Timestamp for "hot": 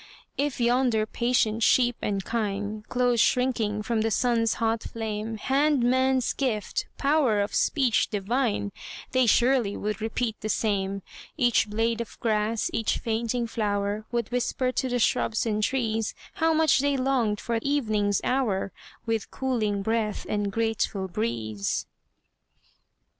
4.55-4.81